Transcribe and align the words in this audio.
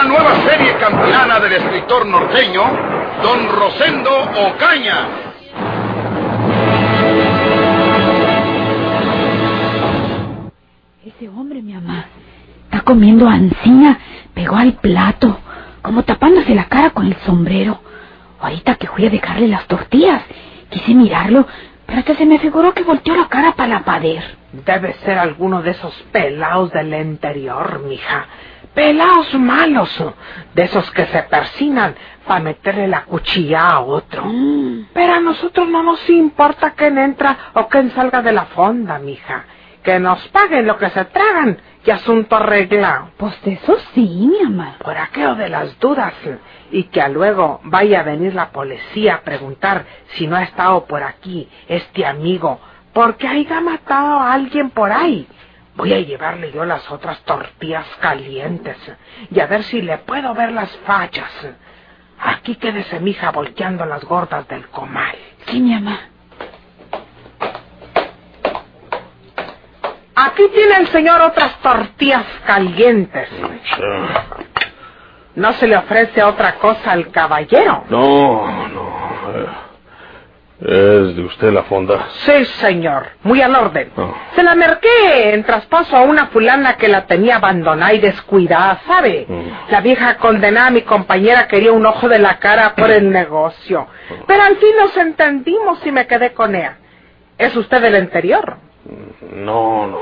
Una 0.00 0.08
nueva 0.10 0.48
serie 0.48 0.76
campeana 0.76 1.40
del 1.40 1.54
escritor 1.54 2.06
norteño, 2.06 2.62
Don 3.20 3.48
Rosendo 3.48 4.10
Ocaña. 4.46 5.08
Ese 11.04 11.28
hombre, 11.28 11.60
mi 11.62 11.72
mamá, 11.72 12.04
está 12.66 12.82
comiendo 12.82 13.26
ancina, 13.26 13.98
pegó 14.34 14.54
al 14.54 14.74
plato, 14.74 15.40
como 15.82 16.04
tapándose 16.04 16.54
la 16.54 16.66
cara 16.66 16.90
con 16.90 17.06
el 17.06 17.16
sombrero. 17.26 17.80
Ahorita 18.38 18.76
que 18.76 18.86
fui 18.86 19.04
a 19.04 19.10
dejarle 19.10 19.48
las 19.48 19.66
tortillas, 19.66 20.22
quise 20.70 20.94
mirarlo, 20.94 21.44
pero 21.86 21.98
hasta 21.98 22.14
se 22.14 22.24
me 22.24 22.38
figuró 22.38 22.72
que 22.72 22.84
volteó 22.84 23.16
la 23.16 23.26
cara 23.26 23.56
para 23.56 23.68
la 23.68 23.84
pader. 23.84 24.22
Debe 24.64 24.94
ser 25.04 25.18
alguno 25.18 25.60
de 25.60 25.72
esos 25.72 25.92
pelados 26.12 26.70
del 26.70 26.94
interior, 26.94 27.80
mija. 27.80 28.26
Pelados 28.78 29.34
malos, 29.34 29.90
de 30.54 30.62
esos 30.62 30.88
que 30.92 31.04
se 31.06 31.24
persinan 31.24 31.96
para 32.24 32.38
meterle 32.38 32.86
la 32.86 33.02
cuchilla 33.06 33.70
a 33.70 33.80
otro. 33.80 34.22
Pero 34.92 35.14
a 35.14 35.18
nosotros 35.18 35.68
no 35.68 35.82
nos 35.82 36.08
importa 36.08 36.74
quién 36.76 36.96
entra 36.96 37.36
o 37.54 37.66
quién 37.66 37.90
salga 37.90 38.22
de 38.22 38.30
la 38.30 38.44
fonda, 38.44 39.00
mija. 39.00 39.46
Que 39.82 39.98
nos 39.98 40.24
paguen 40.28 40.68
lo 40.68 40.78
que 40.78 40.90
se 40.90 41.04
tragan 41.06 41.58
y 41.84 41.90
asunto 41.90 42.36
arreglado. 42.36 43.10
Pues 43.16 43.36
eso 43.46 43.78
sí, 43.94 44.30
mi 44.30 44.44
mamá. 44.44 44.76
Por 44.78 44.96
aquello 44.96 45.34
de 45.34 45.48
las 45.48 45.76
dudas 45.80 46.14
y 46.70 46.84
que 46.84 47.02
a 47.02 47.08
luego 47.08 47.60
vaya 47.64 47.98
a 47.98 48.04
venir 48.04 48.32
la 48.36 48.50
policía 48.50 49.16
a 49.16 49.20
preguntar 49.22 49.86
si 50.10 50.28
no 50.28 50.36
ha 50.36 50.44
estado 50.44 50.84
por 50.84 51.02
aquí 51.02 51.48
este 51.66 52.06
amigo 52.06 52.60
porque 52.92 53.26
haya 53.26 53.60
matado 53.60 54.20
a 54.20 54.32
alguien 54.32 54.70
por 54.70 54.92
ahí. 54.92 55.26
Voy 55.78 55.92
a 55.92 56.00
llevarle 56.00 56.50
yo 56.50 56.64
las 56.64 56.90
otras 56.90 57.20
tortillas 57.20 57.86
calientes 58.00 58.76
y 59.30 59.38
a 59.38 59.46
ver 59.46 59.62
si 59.62 59.80
le 59.80 59.98
puedo 59.98 60.34
ver 60.34 60.50
las 60.50 60.76
fachas. 60.78 61.30
Aquí 62.18 62.56
quédese 62.56 62.98
mi 62.98 63.12
hija 63.12 63.30
volteando 63.30 63.86
las 63.86 64.04
gordas 64.04 64.48
del 64.48 64.66
comal. 64.70 65.14
Sí, 65.46 65.60
mi 65.60 65.74
mamá. 65.74 66.00
Aquí 70.16 70.42
tiene 70.52 70.78
el 70.78 70.88
señor 70.88 71.20
otras 71.20 71.56
tortillas 71.60 72.26
calientes. 72.44 73.28
¿No 75.36 75.52
se 75.52 75.68
le 75.68 75.76
ofrece 75.76 76.24
otra 76.24 76.56
cosa 76.56 76.90
al 76.90 77.12
caballero? 77.12 77.84
No, 77.88 78.66
no. 78.66 79.68
¿Es 80.60 81.14
de 81.14 81.22
usted 81.22 81.52
la 81.52 81.62
fonda? 81.64 82.08
Sí, 82.24 82.44
señor. 82.44 83.06
Muy 83.22 83.40
al 83.40 83.54
orden. 83.54 83.92
Oh. 83.96 84.12
Se 84.34 84.42
la 84.42 84.56
merqué 84.56 85.32
en 85.32 85.44
traspaso 85.44 85.96
a 85.96 86.00
una 86.00 86.26
fulana 86.26 86.76
que 86.76 86.88
la 86.88 87.06
tenía 87.06 87.36
abandonada 87.36 87.94
y 87.94 88.00
descuidada, 88.00 88.80
¿sabe? 88.84 89.24
Mm. 89.28 89.70
La 89.70 89.80
vieja 89.80 90.16
condenada 90.16 90.66
a 90.66 90.70
mi 90.70 90.82
compañera 90.82 91.46
quería 91.46 91.70
un 91.70 91.86
ojo 91.86 92.08
de 92.08 92.18
la 92.18 92.40
cara 92.40 92.74
por 92.74 92.90
el 92.90 93.08
negocio. 93.08 93.86
Pero 94.26 94.42
al 94.42 94.56
fin 94.56 94.70
nos 94.76 94.96
entendimos 94.96 95.86
y 95.86 95.92
me 95.92 96.08
quedé 96.08 96.32
con 96.32 96.56
ella. 96.56 96.78
¿Es 97.38 97.54
usted 97.56 97.80
del 97.80 97.96
interior? 97.96 98.56
No, 99.32 99.86
no. 99.86 100.00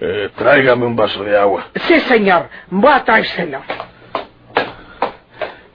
Eh, 0.00 0.30
tráigame 0.34 0.86
un 0.86 0.96
vaso 0.96 1.22
de 1.22 1.36
agua. 1.36 1.66
Sí, 1.74 2.00
señor. 2.00 2.48
Voy 2.70 2.90
a 2.92 3.04
traérselo. 3.04 3.60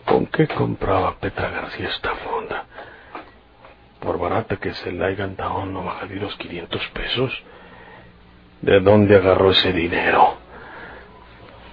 ¿Con 0.06 0.26
qué 0.28 0.48
compraba 0.48 1.16
Petra 1.20 1.50
García 1.50 1.90
esta 1.90 2.16
fonda? 2.16 2.66
Por 4.08 4.20
barata 4.20 4.56
que 4.56 4.74
se 4.74 4.94
la 4.94 5.08
hayan 5.08 5.36
dado, 5.36 5.66
no 5.66 5.84
baja 5.84 6.06
de 6.06 6.16
los 6.16 6.34
500 6.38 6.82
pesos. 6.94 7.44
¿De 8.62 8.80
dónde 8.80 9.18
agarró 9.18 9.52
ese 9.52 9.74
dinero? 9.74 10.38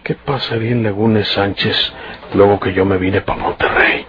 ¿Qué 0.02 0.16
pasaría 0.16 0.72
en 0.72 0.82
Lagunes 0.82 1.28
Sánchez 1.28 1.92
luego 2.34 2.58
que 2.58 2.72
yo 2.72 2.84
me 2.84 2.98
vine 2.98 3.20
para 3.20 3.40
Monterrey? 3.40 4.04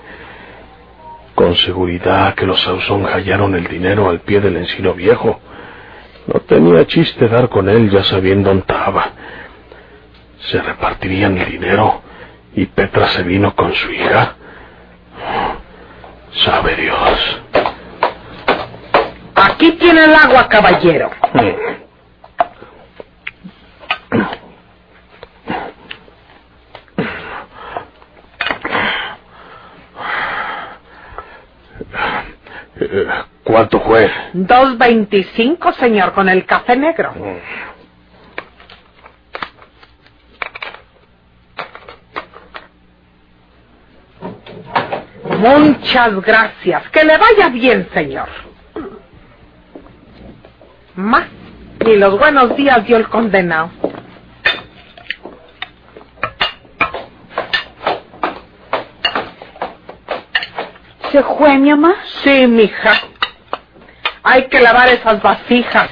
Con 1.35 1.55
seguridad 1.57 2.33
que 2.33 2.47
los 2.47 2.67
Ausón 2.67 3.05
hallaron 3.05 3.53
el 3.53 3.67
dinero 3.67 4.09
al 4.09 4.21
pie 4.21 4.41
del 4.41 4.57
encino 4.57 4.95
viejo. 4.95 5.39
No 6.25 6.39
tenía 6.39 6.87
chiste 6.87 7.27
dar 7.27 7.47
con 7.47 7.69
él 7.69 7.91
ya 7.91 8.03
sabiendo 8.05 8.49
dónde 8.49 8.61
estaba. 8.61 9.11
Se 10.49 10.59
repartirían 10.63 11.37
el 11.37 11.51
dinero 11.51 12.01
y 12.55 12.65
Petra 12.65 13.07
se 13.09 13.21
vino 13.21 13.55
con 13.55 13.71
su 13.75 13.91
hija. 13.91 14.35
Sabe 16.43 16.75
Dios. 16.75 17.44
Aquí 19.55 19.71
tiene 19.77 20.03
el 20.03 20.13
agua, 20.13 20.49
caballero. 20.49 21.09
¿Cuánto 33.45 33.79
fue? 33.79 34.11
Dos 34.33 34.77
veinticinco, 34.77 35.71
señor, 35.71 36.11
con 36.11 36.27
el 36.27 36.45
café 36.45 36.75
negro. 36.75 37.13
Muchas 45.23 46.21
gracias. 46.21 46.89
Que 46.89 47.05
le 47.05 47.17
vaya 47.17 47.47
bien, 47.47 47.87
señor. 47.93 48.27
Más. 50.95 51.25
Ni 51.85 51.97
los 51.97 52.17
buenos 52.17 52.55
días 52.55 52.85
dio 52.85 52.95
el 52.95 53.09
condenado. 53.09 53.69
¿Se 61.11 61.21
fue, 61.23 61.57
mi 61.57 61.69
mamá? 61.71 61.95
Sí, 62.23 62.47
mija. 62.47 62.93
Hay 64.23 64.47
que 64.47 64.61
lavar 64.61 64.87
esas 64.89 65.21
vasijas. 65.21 65.89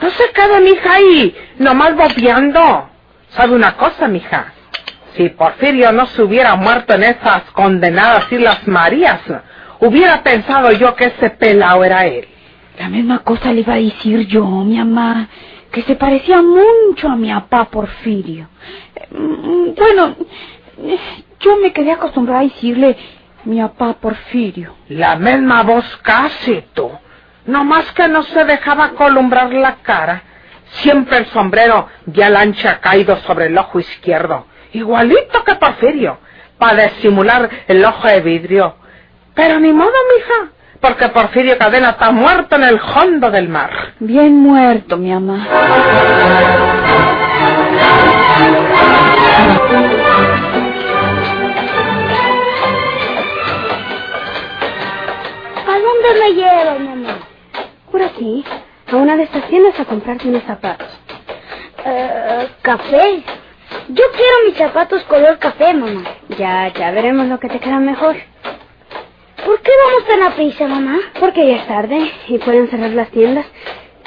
No 0.00 0.10
se 0.10 0.30
quede, 0.32 0.60
mija, 0.60 0.94
ahí, 0.94 1.36
nomás 1.58 1.94
bobeando. 1.94 2.88
¿Sabe 3.30 3.54
una 3.54 3.76
cosa, 3.76 4.08
mija? 4.08 4.54
Si 5.16 5.28
Porfirio 5.28 5.92
no 5.92 6.06
se 6.06 6.22
hubiera 6.22 6.56
muerto 6.56 6.94
en 6.94 7.04
esas 7.04 7.42
condenadas 7.52 8.32
Islas 8.32 8.66
Marías, 8.66 9.20
hubiera 9.80 10.22
pensado 10.22 10.72
yo 10.72 10.96
que 10.96 11.06
ese 11.06 11.28
pelao 11.30 11.84
era 11.84 12.06
él. 12.06 12.29
La 12.80 12.88
misma 12.88 13.18
cosa 13.18 13.52
le 13.52 13.60
iba 13.60 13.74
a 13.74 13.76
decir 13.76 14.26
yo, 14.26 14.46
mi 14.46 14.78
mamá, 14.78 15.28
que 15.70 15.82
se 15.82 15.96
parecía 15.96 16.40
mucho 16.40 17.10
a 17.10 17.14
mi 17.16 17.30
papá 17.30 17.66
Porfirio. 17.66 18.48
Mm, 19.10 19.74
Bueno, 19.76 20.16
yo 21.40 21.56
me 21.58 21.74
quedé 21.74 21.92
acostumbrada 21.92 22.40
a 22.40 22.44
decirle 22.44 22.96
mi 23.44 23.60
papá 23.60 23.92
Porfirio. 24.00 24.76
La 24.88 25.16
misma 25.16 25.62
voz 25.62 25.84
casi, 25.98 26.64
tú. 26.72 26.90
Nomás 27.44 27.92
que 27.92 28.08
no 28.08 28.22
se 28.22 28.46
dejaba 28.46 28.92
columbrar 28.92 29.52
la 29.52 29.74
cara. 29.82 30.22
Siempre 30.80 31.18
el 31.18 31.26
sombrero 31.26 31.86
ya 32.06 32.30
la 32.30 32.40
ancha 32.40 32.80
caído 32.80 33.14
sobre 33.26 33.48
el 33.48 33.58
ojo 33.58 33.78
izquierdo. 33.78 34.46
Igualito 34.72 35.44
que 35.44 35.54
Porfirio, 35.56 36.16
para 36.56 36.84
disimular 36.84 37.46
el 37.68 37.84
ojo 37.84 38.08
de 38.08 38.22
vidrio. 38.22 38.76
Pero 39.34 39.60
ni 39.60 39.70
modo, 39.70 39.92
mija, 40.16 40.52
porque 40.80 41.08
Porfirio 41.08 41.58
Cadena 41.58 41.90
está 41.90 42.10
muerto 42.10 42.56
en 42.56 42.64
el 42.64 42.80
fondo 42.80 43.30
del 43.30 43.48
mar. 43.48 43.70
Bien 44.00 44.36
muerto, 44.40 44.96
mi 44.96 45.12
mamá. 45.12 45.46
¿A 55.66 55.78
dónde 55.78 56.20
me 56.20 56.32
llevas, 56.34 56.80
mamá? 56.80 57.18
Por 57.90 58.02
aquí, 58.02 58.44
a 58.90 58.96
una 58.96 59.16
de 59.16 59.24
estas 59.24 59.46
tiendas 59.48 59.78
a 59.78 59.84
comprarte 59.84 60.28
unos 60.28 60.42
zapatos. 60.44 60.88
Eh, 61.84 62.48
¿Café? 62.62 63.22
Yo 63.88 64.04
quiero 64.12 64.34
mis 64.46 64.56
zapatos 64.56 65.02
color 65.04 65.38
café, 65.38 65.74
mamá. 65.74 66.02
Ya, 66.38 66.68
ya 66.68 66.90
veremos 66.90 67.26
lo 67.26 67.38
que 67.38 67.48
te 67.48 67.60
queda 67.60 67.78
mejor. 67.78 68.16
¿Por 69.50 69.62
qué 69.62 69.72
vamos 69.84 70.06
tan 70.06 70.22
a 70.22 70.36
prisa, 70.36 70.68
mamá? 70.68 70.96
Porque 71.18 71.44
ya 71.44 71.56
es 71.56 71.66
tarde 71.66 72.08
y 72.28 72.38
pueden 72.38 72.68
cerrar 72.70 72.90
las 72.90 73.10
tiendas. 73.10 73.44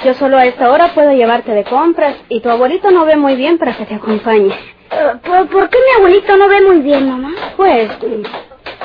Yo 0.02 0.14
solo 0.14 0.38
a 0.38 0.46
esta 0.46 0.70
hora 0.72 0.94
puedo 0.94 1.12
llevarte 1.12 1.52
de 1.52 1.64
compras 1.64 2.16
y 2.30 2.40
tu 2.40 2.48
abuelito 2.48 2.90
no 2.90 3.04
ve 3.04 3.16
muy 3.16 3.36
bien 3.36 3.58
para 3.58 3.76
que 3.76 3.84
te 3.84 3.94
acompañe. 3.94 4.54
Eh, 4.54 5.12
¿por, 5.22 5.46
por 5.48 5.68
qué 5.68 5.76
mi 5.86 5.98
abuelito 5.98 6.34
no 6.38 6.48
ve 6.48 6.62
muy 6.62 6.80
bien, 6.80 7.10
mamá? 7.10 7.34
Pues, 7.58 7.90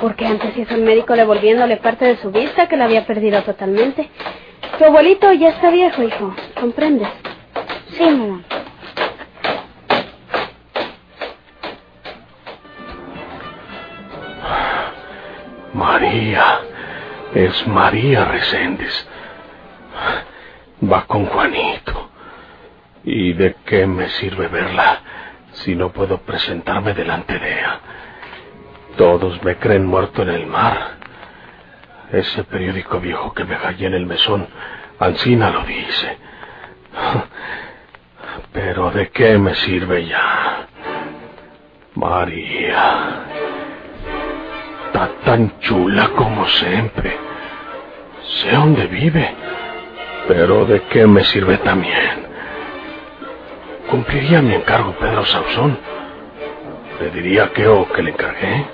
Porque 0.02 0.26
antes 0.26 0.58
hizo 0.58 0.76
el 0.76 0.82
médico 0.82 1.14
devolviéndole 1.16 1.78
parte 1.78 2.04
de 2.04 2.18
su 2.18 2.30
vista 2.30 2.68
que 2.68 2.76
la 2.76 2.86
había 2.86 3.06
perdido 3.06 3.42
totalmente. 3.44 4.10
Tu 4.78 4.84
abuelito 4.84 5.32
ya 5.32 5.52
está 5.52 5.70
viejo, 5.70 6.04
hijo. 6.04 6.36
¿Comprendes? 6.60 7.08
Sí, 7.98 8.04
mamá. 8.04 8.44
María. 15.74 16.62
Es 17.34 17.68
María 17.68 18.26
Reséndez. 18.26 19.08
Va 20.82 21.06
con 21.06 21.26
Juanito. 21.26 22.10
¿Y 23.04 23.34
de 23.34 23.56
qué 23.66 23.86
me 23.86 24.10
sirve 24.10 24.48
verla 24.48 25.00
si 25.54 25.76
no 25.76 25.92
puedo 25.92 26.20
presentarme 26.22 26.94
delante 26.94 27.38
de 27.38 27.60
ella? 27.60 27.80
Todos 28.98 29.42
me 29.44 29.58
creen 29.58 29.86
muerto 29.86 30.24
en 30.24 30.30
el 30.30 30.46
mar. 30.48 30.98
Ese 32.12 32.44
periódico 32.44 33.00
viejo 33.00 33.34
que 33.34 33.46
me 33.46 33.56
hallé 33.56 33.88
en 33.88 33.94
el 33.94 34.06
mesón, 34.06 34.48
Ancina 35.00 35.50
lo 35.50 35.64
dice. 35.64 36.18
Pero 38.52 38.92
¿de 38.92 39.10
qué 39.10 39.38
me 39.38 39.56
sirve 39.56 40.06
ya? 40.06 40.68
María. 41.96 43.39
Tan 45.24 45.60
chula 45.60 46.10
como 46.16 46.48
siempre. 46.48 47.18
Sé 48.42 48.52
dónde 48.52 48.88
vive. 48.88 49.36
Pero 50.28 50.66
¿de 50.66 50.82
qué 50.84 51.08
me 51.08 51.24
sirve 51.24 51.58
también? 51.58 52.28
Cumpliría 53.90 54.42
mi 54.42 54.54
encargo 54.54 54.92
Pedro 54.94 55.26
Sauzón. 55.26 55.78
Le 57.00 57.10
diría 57.12 57.52
que 57.54 57.68
o 57.68 57.88
que 57.88 58.04
le 58.04 58.12
encargué. 58.12 58.66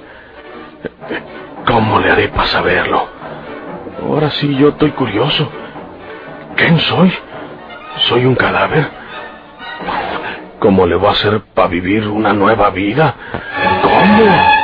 ¿Cómo 1.66 2.00
le 2.00 2.12
haré 2.12 2.28
para 2.30 2.48
saberlo? 2.48 3.08
Ahora 4.02 4.30
sí 4.32 4.56
yo 4.56 4.70
estoy 4.70 4.92
curioso. 4.92 5.50
¿Quién 6.56 6.80
soy? 6.80 7.14
¿Soy 8.08 8.26
un 8.26 8.36
cadáver? 8.36 8.88
¿Cómo 10.60 10.86
le 10.86 10.96
voy 10.96 11.10
a 11.10 11.12
hacer 11.12 11.42
para 11.54 11.68
vivir 11.68 12.08
una 12.08 12.34
nueva 12.34 12.70
vida? 12.72 13.16
¿Cómo? 13.82 14.55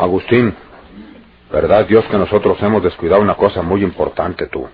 Agustín, 0.00 0.54
verdad 1.52 1.86
Dios 1.86 2.04
que 2.06 2.16
nosotros 2.16 2.56
hemos 2.62 2.82
descuidado 2.82 3.20
una 3.20 3.34
cosa 3.34 3.60
muy 3.62 3.82
importante 3.82 4.46
tú. 4.46 4.66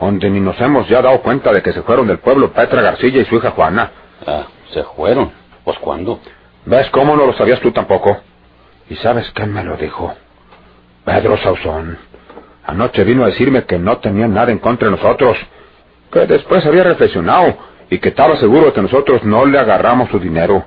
Donde 0.00 0.30
ni 0.30 0.40
nos 0.40 0.60
hemos 0.60 0.88
ya 0.88 1.02
dado 1.02 1.20
cuenta 1.20 1.52
de 1.52 1.62
que 1.62 1.72
se 1.72 1.82
fueron 1.82 2.06
del 2.06 2.18
pueblo 2.18 2.52
Petra 2.52 2.82
García 2.82 3.20
y 3.20 3.24
su 3.26 3.36
hija 3.36 3.50
Juana. 3.50 3.90
Ah, 4.26 4.46
¿se 4.72 4.82
fueron? 4.82 5.30
¿Pues 5.62 5.78
cuándo? 5.78 6.20
¿Ves 6.64 6.88
cómo 6.90 7.16
no 7.16 7.26
lo 7.26 7.32
sabías 7.34 7.60
tú 7.60 7.70
tampoco? 7.70 8.18
¿Y 8.88 8.96
sabes 8.96 9.30
quién 9.34 9.52
me 9.52 9.62
lo 9.62 9.76
dijo? 9.76 10.12
Pedro 11.04 11.36
Sauzón. 11.38 11.98
Anoche 12.66 13.04
vino 13.04 13.24
a 13.24 13.26
decirme 13.26 13.64
que 13.64 13.78
no 13.78 13.98
tenía 13.98 14.26
nada 14.26 14.50
en 14.50 14.58
contra 14.58 14.88
de 14.88 14.96
nosotros, 14.96 15.36
que 16.12 16.26
después 16.26 16.64
había 16.66 16.82
reflexionado 16.82 17.56
y 17.88 17.98
que 17.98 18.08
estaba 18.08 18.36
seguro 18.36 18.66
de 18.66 18.72
que 18.72 18.82
nosotros 18.82 19.22
no 19.24 19.44
le 19.44 19.58
agarramos 19.58 20.10
su 20.10 20.18
dinero. 20.18 20.64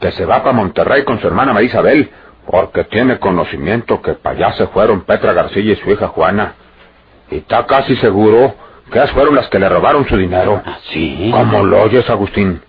Que 0.00 0.12
se 0.12 0.24
va 0.24 0.42
para 0.42 0.52
Monterrey 0.52 1.04
con 1.04 1.20
su 1.20 1.26
hermana 1.26 1.52
María 1.52 1.68
Isabel, 1.68 2.10
porque 2.50 2.84
tiene 2.84 3.18
conocimiento 3.18 4.02
que 4.02 4.14
para 4.14 4.36
allá 4.36 4.52
se 4.56 4.66
fueron 4.68 5.02
Petra 5.02 5.32
García 5.32 5.72
y 5.72 5.76
su 5.76 5.90
hija 5.90 6.08
Juana. 6.08 6.54
Y 7.30 7.38
está 7.38 7.64
casi 7.66 7.94
seguro 7.96 8.54
que 8.90 8.98
esas 8.98 9.12
fueron 9.12 9.36
las 9.36 9.48
que 9.48 9.58
le 9.60 9.68
robaron 9.68 10.06
su 10.08 10.16
dinero. 10.16 10.60
¿Ah, 10.64 10.78
sí? 10.92 11.30
¿Cómo 11.32 11.62
lo 11.62 11.82
oyes, 11.82 12.08
Agustín? 12.10 12.60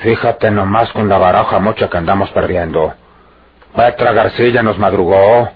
Fíjate 0.00 0.50
nomás 0.50 0.92
con 0.92 1.08
la 1.08 1.16
baraja 1.16 1.58
mocha 1.58 1.88
que 1.88 1.96
andamos 1.96 2.30
perdiendo. 2.30 2.92
Petra 3.74 4.12
García 4.12 4.62
nos 4.62 4.78
madrugó. 4.78 5.48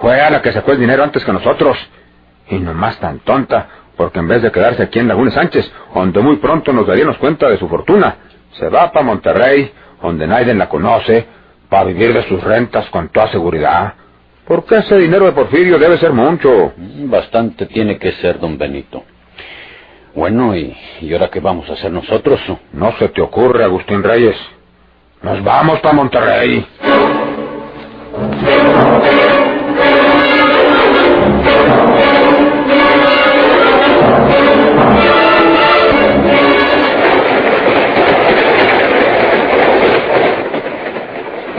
Fue 0.00 0.20
a 0.20 0.30
la 0.30 0.42
que 0.42 0.52
sacó 0.52 0.72
el 0.72 0.80
dinero 0.80 1.04
antes 1.04 1.24
que 1.24 1.32
nosotros. 1.32 1.78
Y 2.48 2.58
nomás 2.58 2.98
tan 2.98 3.20
tonta, 3.20 3.68
porque 3.96 4.18
en 4.18 4.26
vez 4.26 4.42
de 4.42 4.50
quedarse 4.50 4.82
aquí 4.82 4.98
en 4.98 5.06
Laguna 5.06 5.30
Sánchez, 5.30 5.72
donde 5.94 6.20
muy 6.20 6.36
pronto 6.36 6.72
nos 6.72 6.86
daríamos 6.88 7.16
cuenta 7.18 7.48
de 7.48 7.58
su 7.58 7.68
fortuna, 7.68 8.16
se 8.58 8.68
va 8.68 8.90
para 8.90 9.06
Monterrey, 9.06 9.72
donde 10.02 10.26
nadie 10.26 10.52
la 10.54 10.68
conoce, 10.68 11.28
para 11.72 11.84
vivir 11.84 12.12
de 12.12 12.22
sus 12.28 12.44
rentas 12.44 12.84
con 12.90 13.08
toda 13.08 13.28
seguridad. 13.28 13.94
Porque 14.46 14.76
ese 14.76 14.98
dinero 14.98 15.24
de 15.24 15.32
Porfirio 15.32 15.78
debe 15.78 15.96
ser 15.96 16.12
mucho. 16.12 16.74
Bastante 16.76 17.64
tiene 17.64 17.98
que 17.98 18.12
ser, 18.12 18.38
don 18.38 18.58
Benito. 18.58 19.02
Bueno, 20.14 20.54
¿y, 20.54 20.76
y 21.00 21.10
ahora 21.14 21.30
qué 21.30 21.40
vamos 21.40 21.70
a 21.70 21.72
hacer 21.72 21.90
nosotros? 21.90 22.38
No 22.74 22.92
se 22.98 23.08
te 23.08 23.22
ocurre, 23.22 23.64
Agustín 23.64 24.02
Reyes. 24.02 24.36
Nos 25.22 25.42
vamos 25.42 25.80
para 25.80 25.94
Monterrey. 25.94 26.66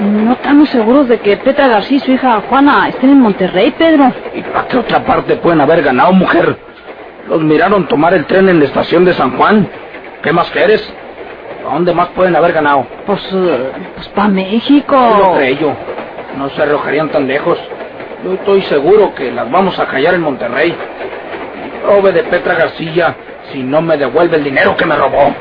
No 0.03 0.33
estamos 0.33 0.69
seguros 0.69 1.07
de 1.07 1.19
que 1.19 1.37
Petra 1.37 1.67
García 1.67 1.97
y 1.97 1.99
su 2.01 2.11
hija 2.11 2.41
Juana 2.49 2.89
estén 2.89 3.09
en 3.11 3.21
Monterrey, 3.21 3.71
Pedro. 3.71 4.11
¿Y 4.33 4.41
para 4.41 4.67
qué 4.67 4.77
otra 4.77 5.03
parte 5.03 5.37
pueden 5.37 5.61
haber 5.61 5.81
ganado, 5.81 6.11
mujer? 6.11 6.57
Los 7.27 7.41
miraron 7.41 7.87
tomar 7.87 8.13
el 8.13 8.25
tren 8.25 8.49
en 8.49 8.59
la 8.59 8.65
estación 8.65 9.05
de 9.05 9.13
San 9.13 9.37
Juan. 9.37 9.67
¿Qué 10.21 10.33
más 10.33 10.49
quieres? 10.51 10.93
¿A 11.65 11.73
dónde 11.73 11.93
más 11.93 12.09
pueden 12.09 12.35
haber 12.35 12.51
ganado? 12.51 12.85
Pues, 13.05 13.21
eh, 13.31 13.71
pues 13.95 14.07
para 14.09 14.27
México. 14.27 14.95
No 14.95 15.35
creo. 15.35 15.75
No 16.37 16.49
se 16.49 16.61
arrojarían 16.61 17.09
tan 17.09 17.25
lejos. 17.25 17.57
Yo 18.25 18.33
estoy 18.33 18.61
seguro 18.63 19.15
que 19.15 19.31
las 19.31 19.49
vamos 19.49 19.79
a 19.79 19.85
callar 19.87 20.15
en 20.15 20.21
Monterrey. 20.21 20.75
Robe 21.85 22.11
de 22.11 22.23
Petra 22.23 22.55
García 22.55 23.15
si 23.51 23.63
no 23.63 23.81
me 23.81 23.97
devuelve 23.97 24.37
el 24.37 24.43
dinero 24.43 24.75
que 24.75 24.85
me 24.85 24.95
robó. 24.95 25.33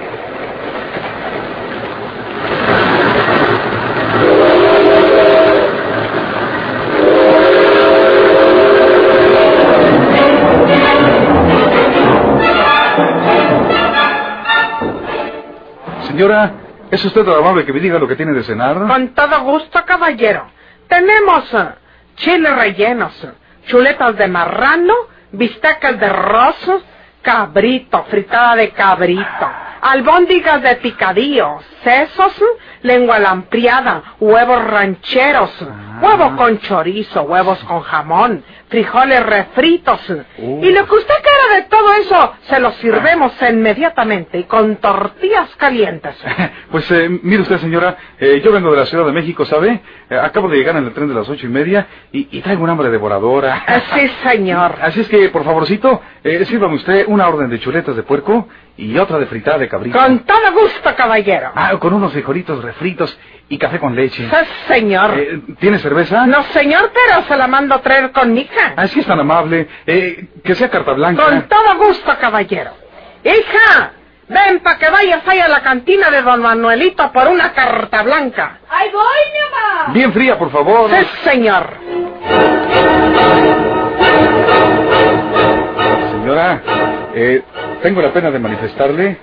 Señora, 16.23 16.53
¿es 16.89 17.05
usted 17.05 17.25
tan 17.25 17.35
amable 17.35 17.67
que 17.67 17.73
me 17.73 17.81
diga 17.81 17.99
lo 17.99 18.07
que 18.07 18.15
tiene 18.15 18.33
de 18.33 18.45
cenar? 18.45 18.87
Con 18.87 19.09
todo 19.09 19.41
gusto, 19.41 19.85
caballero. 19.85 20.47
Tenemos 20.87 21.53
eh, 21.53 21.69
chiles 22.15 22.55
rellenos, 22.55 23.25
eh, 23.25 23.33
chuletas 23.67 24.17
de 24.17 24.29
marrano, 24.29 24.95
bistecas 25.33 25.99
de 25.99 26.09
rosso, 26.09 26.81
cabrito, 27.23 28.05
fritada 28.05 28.55
de 28.55 28.71
cabrito, 28.71 29.51
albóndigas 29.81 30.63
de 30.63 30.77
picadillo, 30.77 31.59
sesos, 31.83 32.41
lengua 32.83 33.19
lampriada, 33.19 34.15
huevos 34.21 34.65
rancheros, 34.65 35.51
huevo 36.03 36.37
con 36.37 36.59
chorizo, 36.61 37.23
huevos 37.23 37.59
con 37.65 37.81
jamón, 37.81 38.45
frijoles 38.69 39.25
refritos. 39.25 40.01
Y 40.39 40.71
lo 40.71 40.87
que 40.87 40.95
usted 40.95 41.15
quiera 41.23 41.57
de 41.57 41.63
todo 41.69 41.93
eso, 41.95 42.33
se 42.49 42.61
lo 42.61 42.73
sirvemos 42.73 43.33
inmediatamente 43.49 44.39
y 44.39 44.45
con 44.45 44.77
tortillas 44.77 45.55
calientes. 45.57 46.17
Pues 46.73 46.91
eh, 46.91 47.07
mire 47.23 47.43
usted, 47.43 47.59
señora, 47.59 47.99
eh, 48.19 48.41
yo 48.43 48.51
vengo 48.51 48.71
de 48.71 48.79
la 48.79 48.87
Ciudad 48.87 49.05
de 49.05 49.13
México, 49.13 49.45
¿sabe? 49.45 49.83
Eh, 50.09 50.19
acabo 50.19 50.49
de 50.49 50.57
llegar 50.57 50.75
en 50.75 50.87
el 50.87 50.95
tren 50.95 51.07
de 51.07 51.15
las 51.15 51.29
ocho 51.29 51.45
y 51.45 51.51
media 51.51 51.87
y, 52.11 52.29
y 52.39 52.41
traigo 52.41 52.65
un 52.65 52.71
hambre 52.71 52.89
devoradora. 52.89 53.63
Sí, 53.95 54.11
señor. 54.23 54.77
Así 54.81 55.01
es 55.01 55.09
que, 55.09 55.29
por 55.29 55.45
favorcito, 55.45 56.01
sírvame 56.23 56.77
usted 56.77 57.05
una 57.09 57.29
orden 57.29 57.51
de 57.51 57.61
chuletas 57.61 57.95
de 57.95 58.05
puerco 58.05 58.49
y 58.79 58.97
otra 58.97 59.19
de 59.19 59.27
fritada 59.27 59.59
de 59.59 59.69
cabrito. 59.69 59.99
Con 59.99 60.21
todo 60.21 60.53
gusto, 60.53 60.95
caballero. 60.97 61.51
Ah, 61.55 61.77
con 61.79 61.93
unos 61.93 62.13
frijolitos 62.13 62.65
refritos 62.65 63.19
y 63.49 63.59
café 63.59 63.79
con 63.79 63.95
leche. 63.95 64.29
Sí, 64.29 64.37
señor. 64.69 65.19
Eh, 65.19 65.41
¿Tiene 65.61 65.79
cerveza? 65.79 66.27
No, 66.27 66.43
señor, 66.45 66.91
pero 66.95 67.23
se 67.27 67.37
la 67.37 67.47
mando 67.47 67.75
a 67.75 67.83
traer 67.83 68.11
con 68.13 68.33
mica. 68.33 68.75
Así 68.77 69.01
es 69.01 69.07
tan 69.07 69.21
amable. 69.21 69.69
Eh, 69.87 70.27
que 70.43 70.55
sea 70.55 70.71
carta 70.71 70.93
blanca. 70.93 71.25
Con 71.25 71.43
todo 71.49 71.77
gusto, 71.77 72.11
caballero. 72.21 72.71
Hija, 73.25 73.93
ven 74.29 74.61
para 74.61 74.79
que 74.79 74.91
vayas 74.91 75.27
ahí 75.29 75.39
a 75.41 75.49
la 75.49 75.61
cantina 75.63 76.11
de 76.11 76.23
don 76.23 76.41
Manuelito 76.41 77.13
por 77.13 77.29
una 77.29 77.53
carta 77.53 78.03
blanca. 78.03 78.59
¡Ahí 78.71 78.91
voy, 78.91 79.03
mi 79.33 79.41
mamá! 79.41 79.93
Bien 79.93 80.13
fría, 80.13 80.39
por 80.39 80.51
favor. 80.51 80.91
Sí, 80.91 81.07
señor. 81.23 81.77
Señora, 86.11 86.63
eh, 87.15 87.43
tengo 87.83 88.01
la 88.01 88.13
pena 88.13 88.31
de 88.31 88.39
manifestarle 88.39 89.19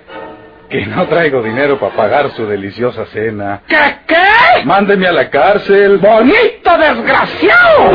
que 0.69 0.85
no 0.85 1.07
traigo 1.07 1.41
dinero 1.41 1.79
para 1.79 1.95
pagar 1.95 2.31
su 2.31 2.45
deliciosa 2.45 3.05
cena. 3.07 3.61
¿Qué, 3.67 3.77
qué? 4.07 4.63
Mándeme 4.65 5.07
a 5.07 5.11
la 5.11 5.29
cárcel. 5.29 5.97
¡Bonito 5.97 6.77
desgraciado! 6.77 7.91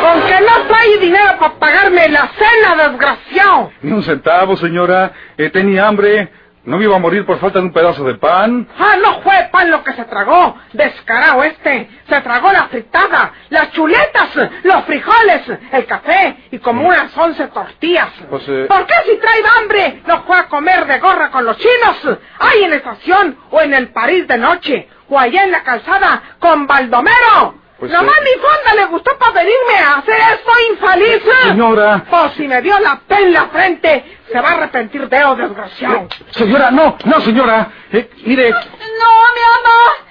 Con 0.00 0.20
que 0.26 0.40
no 0.40 0.66
trae 0.68 0.98
dinero 0.98 1.38
para 1.38 1.54
pagarme 1.54 2.08
la 2.08 2.28
cena, 2.38 2.88
desgraciado. 2.88 3.72
Ni 3.82 3.92
un 3.92 4.02
centavo, 4.02 4.56
señora. 4.56 5.12
Eh, 5.36 5.50
tenía 5.50 5.86
hambre. 5.86 6.28
¿No 6.64 6.78
me 6.78 6.84
iba 6.84 6.94
a 6.94 7.00
morir 7.00 7.26
por 7.26 7.40
falta 7.40 7.58
de 7.58 7.64
un 7.64 7.72
pedazo 7.72 8.04
de 8.04 8.14
pan? 8.14 8.68
Ah, 8.78 8.94
no 9.02 9.20
fue 9.22 9.48
pan 9.50 9.68
lo 9.68 9.82
que 9.82 9.94
se 9.94 10.04
tragó. 10.04 10.56
Descarado 10.72 11.42
este. 11.42 11.90
Se 12.08 12.20
tragó 12.20 12.52
la 12.52 12.68
fritada, 12.68 13.32
las 13.50 13.72
chuletas, 13.72 14.28
los 14.62 14.84
frijoles, 14.84 15.42
el 15.72 15.86
café 15.86 16.36
y 16.52 16.58
como 16.58 16.86
unas 16.86 17.16
once 17.18 17.48
tortillas. 17.48 18.10
Pues, 18.30 18.44
eh, 18.46 18.66
¿Por 18.68 18.86
qué 18.86 18.94
si 19.06 19.16
trae 19.18 19.42
hambre 19.58 20.02
no 20.06 20.22
fue 20.22 20.38
a 20.38 20.46
comer 20.46 20.86
de 20.86 21.00
gorra 21.00 21.30
con 21.30 21.44
los 21.44 21.58
chinos? 21.58 22.18
Ahí 22.38 22.62
en 22.62 22.70
la 22.70 22.76
estación 22.76 23.38
o 23.50 23.60
en 23.60 23.74
el 23.74 23.88
París 23.88 24.28
de 24.28 24.38
noche 24.38 24.88
o 25.08 25.18
allá 25.18 25.42
en 25.42 25.50
la 25.50 25.64
calzada 25.64 26.22
con 26.38 26.68
Baldomero. 26.68 27.61
Pues, 27.82 27.90
Nomás 27.90 28.16
eh, 28.16 28.22
mi 28.22 28.40
fonda 28.40 28.74
le 28.76 28.84
gustó 28.84 29.18
para 29.18 29.32
venirme 29.32 29.74
a 29.74 29.96
hacer 29.96 30.14
esto 30.14 30.52
infeliz. 30.70 31.20
Señora. 31.48 32.04
Pues 32.08 32.32
si 32.36 32.46
me 32.46 32.62
dio 32.62 32.78
la 32.78 33.00
P 33.08 33.12
en 33.12 33.32
la 33.32 33.48
frente, 33.48 34.20
se 34.30 34.40
va 34.40 34.50
a 34.50 34.52
arrepentir 34.52 35.08
de 35.08 35.24
oh, 35.24 35.34
desgraciado. 35.34 36.06
Señora, 36.30 36.70
no, 36.70 36.96
no, 37.04 37.20
señora. 37.22 37.72
Eh, 37.92 38.08
mire, 38.24 38.50
No, 38.50 38.58
mi 38.60 39.40
mamá. 39.50 40.01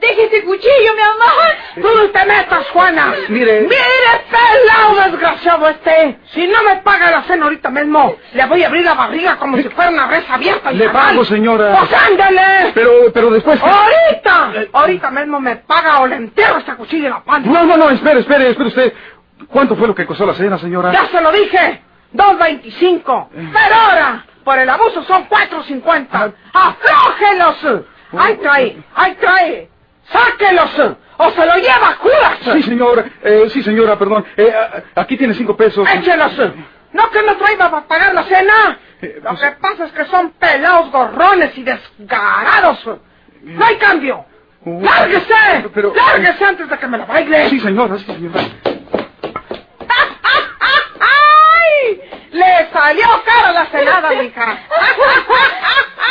Deje 0.00 0.24
ese 0.24 0.42
cuchillo, 0.44 0.94
mi 0.94 1.02
mamá. 1.02 1.32
Tú 1.74 1.88
no 1.94 2.10
te 2.10 2.24
metas, 2.24 2.66
Juana. 2.70 3.14
Mire. 3.28 3.60
Mire, 3.62 4.24
pelado 4.30 5.10
desgraciado 5.10 5.68
este. 5.68 6.18
Si 6.32 6.46
no 6.46 6.62
me 6.62 6.76
paga 6.76 7.10
la 7.10 7.22
cena 7.24 7.44
ahorita 7.44 7.68
mismo, 7.70 8.16
le 8.32 8.46
voy 8.46 8.62
a 8.62 8.68
abrir 8.68 8.84
la 8.84 8.94
barriga 8.94 9.36
como 9.36 9.58
si 9.58 9.68
fuera 9.68 9.90
una 9.90 10.06
res 10.06 10.24
abierta. 10.28 10.72
Le 10.72 10.88
pago, 10.88 11.24
señora. 11.24 11.76
Pues 11.78 11.92
ándale. 11.92 12.72
pero, 12.74 12.90
pero 13.12 13.30
después... 13.30 13.60
Ahorita. 13.62 14.52
Ahorita 14.72 15.10
mismo 15.10 15.38
me 15.38 15.56
paga 15.56 16.00
o 16.00 16.06
le 16.06 16.16
entierro 16.16 16.58
este 16.58 16.74
cuchillo 16.76 17.06
en 17.06 17.12
la 17.12 17.22
panza. 17.22 17.50
No, 17.50 17.64
no, 17.64 17.76
no, 17.76 17.90
espere, 17.90 18.20
espere, 18.20 18.50
espere 18.50 18.68
usted. 18.68 18.94
¿Cuánto 19.48 19.76
fue 19.76 19.86
lo 19.86 19.94
que 19.94 20.06
costó 20.06 20.24
la 20.26 20.34
cena, 20.34 20.58
señora? 20.58 20.92
Ya 20.92 21.06
se 21.06 21.20
lo 21.20 21.30
dije. 21.30 21.82
2.25. 22.14 23.28
Pero 23.32 23.74
ahora, 23.74 24.24
por 24.44 24.58
el 24.58 24.68
abuso 24.68 25.02
son 25.04 25.28
4.50. 25.28 26.32
¡Aflójelos! 26.52 27.84
¡Ahí 28.18 28.36
trae! 28.36 28.76
¡Ahí 28.94 29.14
trae! 29.20 29.69
¡Sáquelos! 30.12 30.96
¡O 31.18 31.30
se 31.30 31.46
lo 31.46 31.54
lleva 31.56 31.94
Judas! 31.98 32.38
Sí, 32.52 32.62
señora. 32.62 33.04
Eh, 33.22 33.48
sí, 33.50 33.62
señora, 33.62 33.98
perdón. 33.98 34.24
Eh, 34.36 34.52
aquí 34.94 35.16
tiene 35.16 35.34
cinco 35.34 35.56
pesos. 35.56 35.88
¡Échelos! 35.94 36.32
¿No 36.92 37.08
que 37.10 37.22
no 37.22 37.36
traiga 37.36 37.70
para 37.70 37.86
pagar 37.86 38.14
la 38.14 38.24
cena? 38.24 38.78
Eh, 39.02 39.20
Lo 39.22 39.30
pues- 39.30 39.40
que 39.40 39.50
pasa 39.60 39.84
es 39.84 39.92
que 39.92 40.04
son 40.06 40.30
pelados 40.32 40.90
gorrones 40.90 41.56
y 41.56 41.62
desgarados. 41.62 42.84
¡No 43.42 43.64
hay 43.64 43.76
cambio! 43.76 44.24
Uh, 44.64 44.82
¡Lárguese! 44.82 45.34
pero- 45.72 45.94
¡Lárguese 45.94 46.44
antes 46.44 46.68
de 46.68 46.76
que 46.78 46.86
me 46.86 46.98
la 46.98 47.06
baile! 47.06 47.48
Sí, 47.48 47.60
señora, 47.60 47.96
sí, 47.98 48.04
señora. 48.06 48.40
¡Ay! 51.00 52.00
¡Le 52.32 52.70
salió 52.72 53.06
cara 53.24 53.52
la 53.52 53.66
cenada, 53.66 54.10
mija! 54.10 54.58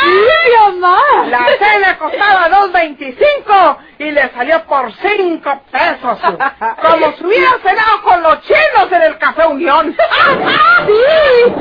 mi 0.04 0.80
mamá. 0.80 0.96
La 1.28 1.46
cena 1.58 1.98
costaba 1.98 2.48
2.25 2.48 3.76
y 4.00 4.10
le 4.12 4.30
salió 4.30 4.64
por 4.64 4.90
5 4.94 5.62
pesos. 5.70 6.18
Como 6.82 7.12
si 7.12 7.24
hubiera 7.24 7.58
cenado 7.62 8.02
con 8.02 8.22
los 8.22 8.40
chinos 8.40 8.90
en 8.90 9.02
el 9.02 9.18
Café 9.18 9.46
Unión. 9.46 9.94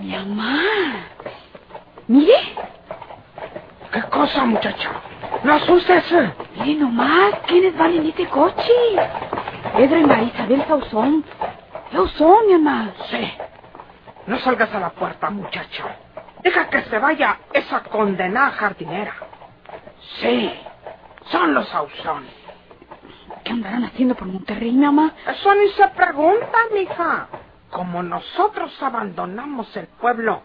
Mi 0.00 0.16
mamá. 0.16 1.06
Mire, 2.08 2.50
¿Qué 2.54 2.69
cosa, 4.20 4.44
muchacho? 4.44 4.90
No 5.44 5.54
asustes. 5.54 6.04
mire 6.58 6.80
nomás, 6.80 7.32
¿quiénes 7.46 7.74
van 7.78 7.92
en 7.94 8.06
este 8.06 8.26
coche? 8.28 8.72
Pedro 9.74 9.98
y 9.98 10.04
María 10.04 10.24
Isabel 10.24 10.62
Sauzón. 10.68 11.24
Sauzón, 11.90 12.46
mi 12.46 12.52
mamá. 12.58 12.92
Sí. 13.10 13.32
No 14.26 14.38
salgas 14.40 14.74
a 14.74 14.80
la 14.80 14.90
puerta, 14.90 15.30
muchacho. 15.30 15.84
Deja 16.42 16.68
que 16.68 16.82
se 16.82 16.98
vaya 16.98 17.38
esa 17.54 17.82
condenada 17.84 18.50
jardinera. 18.50 19.14
Sí. 20.20 20.52
Son 21.30 21.54
los 21.54 21.74
Ausón. 21.74 22.24
¿Qué 23.42 23.52
andarán 23.52 23.84
haciendo 23.84 24.14
por 24.16 24.28
Monterrey, 24.28 24.72
mamá? 24.72 25.14
Eso 25.26 25.54
ni 25.54 25.68
se 25.70 25.88
pregunta, 25.88 26.58
mija. 26.74 27.28
Como 27.70 28.02
nosotros 28.02 28.70
abandonamos 28.82 29.74
el 29.78 29.86
pueblo, 29.86 30.42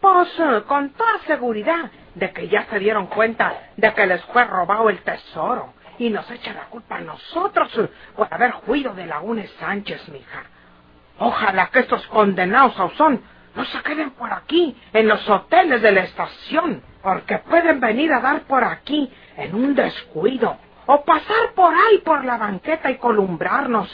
pues 0.00 0.28
eh, 0.38 0.62
con 0.66 0.90
toda 0.90 1.18
seguridad 1.26 1.90
de 2.14 2.30
que 2.32 2.48
ya 2.48 2.66
se 2.66 2.78
dieron 2.78 3.06
cuenta 3.06 3.70
de 3.76 3.92
que 3.94 4.06
les 4.06 4.22
fue 4.26 4.44
robado 4.44 4.90
el 4.90 5.00
tesoro 5.00 5.74
y 5.98 6.10
nos 6.10 6.30
echan 6.30 6.56
la 6.56 6.64
culpa 6.66 6.96
a 6.96 7.00
nosotros 7.00 7.70
por 8.16 8.28
haber 8.32 8.54
huido 8.66 8.94
de 8.94 9.06
Laguna 9.06 9.44
Sánchez, 9.58 10.08
mija. 10.08 10.44
Ojalá 11.18 11.68
que 11.68 11.80
estos 11.80 12.06
condenados 12.08 12.78
Ausón 12.78 13.22
no 13.54 13.64
se 13.66 13.82
queden 13.82 14.12
por 14.12 14.32
aquí, 14.32 14.76
en 14.92 15.08
los 15.08 15.28
hoteles 15.28 15.82
de 15.82 15.92
la 15.92 16.02
estación, 16.02 16.82
porque 17.02 17.38
pueden 17.38 17.80
venir 17.80 18.12
a 18.12 18.20
dar 18.20 18.42
por 18.42 18.64
aquí 18.64 19.12
en 19.36 19.54
un 19.54 19.74
descuido, 19.74 20.56
o 20.86 21.04
pasar 21.04 21.52
por 21.54 21.74
ahí 21.74 21.98
por 21.98 22.24
la 22.24 22.38
banqueta 22.38 22.90
y 22.90 22.96
columbrarnos. 22.96 23.90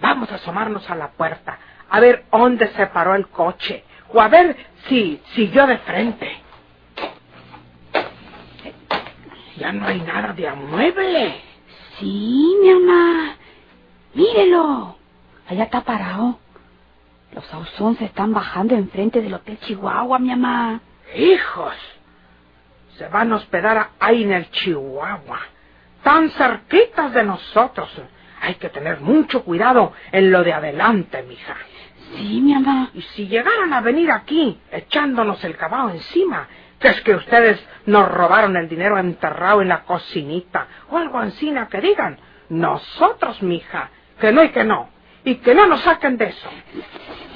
Vamos 0.00 0.32
a 0.32 0.36
asomarnos 0.36 0.88
a 0.90 0.94
la 0.94 1.08
puerta, 1.08 1.58
a 1.90 2.00
ver 2.00 2.24
dónde 2.32 2.68
se 2.68 2.86
paró 2.88 3.14
el 3.14 3.28
coche, 3.28 3.84
o 4.12 4.20
a 4.20 4.28
ver 4.28 4.56
si 4.88 5.22
siguió 5.34 5.66
de 5.66 5.78
frente. 5.78 6.41
Ya 9.56 9.72
no 9.72 9.86
hay 9.86 10.00
nada 10.00 10.32
de 10.32 10.48
amueble. 10.48 11.40
Sí, 11.98 12.56
mi 12.62 12.74
mamá. 12.74 13.36
Mírelo. 14.14 14.96
Allá 15.48 15.64
está 15.64 15.82
parado. 15.82 16.38
Los 17.34 17.44
Sauzón 17.46 17.96
se 17.96 18.04
están 18.04 18.32
bajando 18.32 18.74
enfrente 18.74 19.22
del 19.22 19.34
Hotel 19.34 19.58
Chihuahua, 19.60 20.18
mi 20.18 20.28
mamá. 20.28 20.80
Hijos, 21.14 21.74
se 22.96 23.08
van 23.08 23.32
a 23.32 23.36
hospedar 23.36 23.90
ahí 23.98 24.22
en 24.22 24.32
el 24.32 24.50
Chihuahua, 24.50 25.40
tan 26.02 26.30
cerquitas 26.30 27.12
de 27.12 27.24
nosotros. 27.24 27.90
Hay 28.40 28.56
que 28.56 28.68
tener 28.68 29.00
mucho 29.00 29.44
cuidado 29.44 29.92
en 30.10 30.30
lo 30.30 30.42
de 30.42 30.52
adelante, 30.52 31.22
mija. 31.22 31.56
Sí, 32.14 32.40
mi 32.42 32.54
mamá. 32.54 32.90
Y 32.92 33.00
si 33.00 33.28
llegaran 33.28 33.72
a 33.72 33.80
venir 33.80 34.10
aquí 34.10 34.58
echándonos 34.70 35.42
el 35.44 35.56
caballo 35.56 35.90
encima, 35.90 36.46
que 36.82 36.88
es 36.88 37.00
que 37.02 37.14
ustedes 37.14 37.64
nos 37.86 38.08
robaron 38.10 38.56
el 38.56 38.68
dinero 38.68 38.98
enterrado 38.98 39.62
en 39.62 39.68
la 39.68 39.84
cocinita 39.84 40.66
o 40.90 40.98
algo 40.98 41.22
encima 41.22 41.68
que 41.68 41.80
digan, 41.80 42.18
nosotros, 42.50 43.40
mija, 43.42 43.88
que 44.20 44.32
no 44.32 44.42
y 44.42 44.50
que 44.50 44.64
no, 44.64 44.90
y 45.24 45.36
que 45.36 45.54
no 45.54 45.66
nos 45.66 45.80
saquen 45.82 46.16
de 46.18 46.26
eso. 46.26 46.48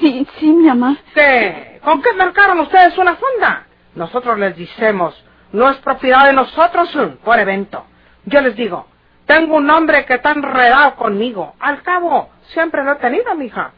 Sí, 0.00 0.26
sí, 0.38 0.50
mi 0.50 0.66
mamá. 0.66 0.96
¿Qué? 1.14 1.80
¿Con 1.82 2.02
qué 2.02 2.12
marcaron 2.12 2.58
ustedes 2.60 2.98
una 2.98 3.16
fonda? 3.16 3.66
Nosotros 3.94 4.38
les 4.38 4.56
decimos, 4.56 5.24
no 5.52 5.70
es 5.70 5.76
propiedad 5.78 6.26
de 6.26 6.32
nosotros 6.32 6.94
mm, 6.94 7.24
por 7.24 7.38
evento. 7.38 7.86
Yo 8.26 8.40
les 8.40 8.56
digo, 8.56 8.86
tengo 9.24 9.56
un 9.56 9.70
hombre 9.70 10.04
que 10.04 10.14
está 10.14 10.32
enredado 10.32 10.96
conmigo. 10.96 11.54
Al 11.60 11.82
cabo, 11.82 12.30
siempre 12.48 12.84
lo 12.84 12.92
he 12.92 12.96
tenido, 12.96 13.34
mija. 13.36 13.72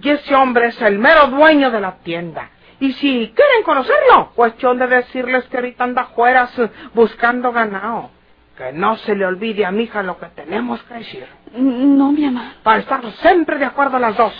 Y 0.00 0.10
ese 0.10 0.34
hombre 0.34 0.68
es 0.68 0.82
el 0.82 0.98
mero 0.98 1.28
dueño 1.28 1.70
de 1.70 1.80
la 1.80 1.92
tienda. 1.98 2.50
Y 2.82 2.94
si 2.94 3.32
quieren 3.32 3.62
conocerlo, 3.64 4.32
cuestión 4.34 4.76
de 4.76 4.88
decirles 4.88 5.44
que 5.44 5.56
ahorita 5.56 5.84
anda 5.84 6.02
afuera 6.02 6.48
buscando 6.92 7.52
ganado. 7.52 8.10
Que 8.58 8.72
no 8.72 8.96
se 8.96 9.14
le 9.14 9.24
olvide 9.24 9.64
a 9.64 9.70
mi 9.70 9.84
hija 9.84 10.02
lo 10.02 10.18
que 10.18 10.26
tenemos 10.26 10.82
que 10.82 10.94
decir. 10.94 11.24
No, 11.54 12.10
mi 12.10 12.24
mamá. 12.24 12.54
Para 12.64 12.80
estar 12.80 13.00
siempre 13.20 13.56
de 13.58 13.66
acuerdo 13.66 14.00
las 14.00 14.16
dos. 14.16 14.34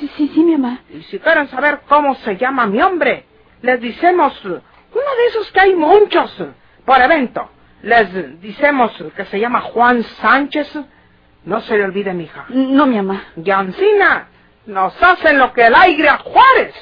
Sí, 0.00 0.10
sí, 0.16 0.32
sí, 0.34 0.42
mi 0.42 0.56
mamá. 0.56 0.80
Y 0.90 1.00
si 1.04 1.20
quieren 1.20 1.46
saber 1.46 1.82
cómo 1.88 2.16
se 2.16 2.36
llama 2.36 2.66
mi 2.66 2.82
hombre, 2.82 3.24
les 3.62 3.80
decimos 3.80 4.44
uno 4.44 4.56
de 4.92 5.26
esos 5.28 5.52
que 5.52 5.60
hay 5.60 5.76
muchos 5.76 6.42
por 6.84 7.00
evento. 7.00 7.48
Les 7.82 8.12
decimos 8.42 9.00
que 9.16 9.26
se 9.26 9.38
llama 9.38 9.60
Juan 9.60 10.02
Sánchez. 10.02 10.76
No 11.44 11.60
se 11.60 11.78
le 11.78 11.84
olvide, 11.84 12.12
mija. 12.12 12.46
No, 12.48 12.84
mi 12.84 12.96
mamá. 12.96 13.26
Y 13.36 13.48
Ancina 13.48 14.26
nos 14.66 15.00
hacen 15.00 15.38
lo 15.38 15.52
que 15.52 15.64
el 15.64 15.74
aire 15.76 16.08
a 16.08 16.18
Juárez. 16.18 16.74